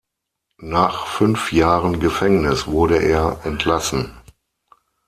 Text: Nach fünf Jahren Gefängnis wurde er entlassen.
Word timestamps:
Nach 0.63 1.05
fünf 1.05 1.51
Jahren 1.51 1.99
Gefängnis 1.99 2.65
wurde 2.65 2.97
er 2.97 3.41
entlassen. 3.43 4.17